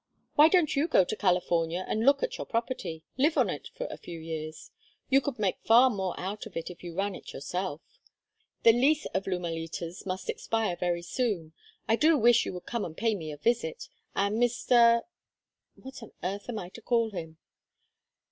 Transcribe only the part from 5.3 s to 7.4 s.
make far more out of it if you ran it